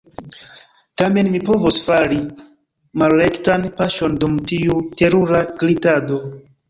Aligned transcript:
Tamen, 1.01 1.27
mi 1.33 1.41
povos 1.49 1.77
fari 1.89 2.17
malrektan 3.01 3.67
paŝon 3.83 4.17
dum 4.25 4.41
tiu 4.53 4.81
terura 5.03 5.45
glitado. 5.61 6.19